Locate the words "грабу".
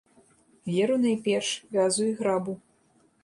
2.21-2.59